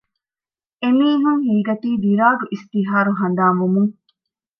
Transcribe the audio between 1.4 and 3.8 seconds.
ހީނގަތީ ދިރާގް އިސްތިހާރު ހަނދާން